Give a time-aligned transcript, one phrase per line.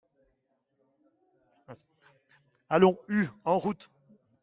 [2.69, 3.29] Allons, hue!…
[3.45, 3.87] en route!